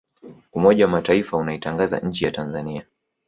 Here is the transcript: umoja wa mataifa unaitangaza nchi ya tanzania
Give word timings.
umoja 0.53 0.85
wa 0.85 0.91
mataifa 0.91 1.37
unaitangaza 1.37 1.99
nchi 1.99 2.25
ya 2.25 2.31
tanzania 2.31 2.85